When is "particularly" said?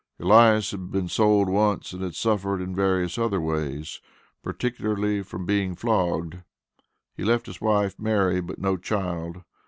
4.41-5.21